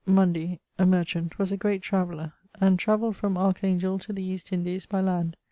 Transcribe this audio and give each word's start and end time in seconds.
Munday, 0.09 0.57
a 0.79 0.85
merchant, 0.87 1.37
was 1.37 1.51
a 1.51 1.57
great 1.57 1.83
traveller, 1.83 2.33
and 2.59 2.79
travelled 2.79 3.15
from 3.17 3.37
Archangel 3.37 3.99
to 3.99 4.11
the 4.11 4.23
East 4.23 4.51
Indies 4.51 4.87
by 4.87 4.99
land. 4.99 5.37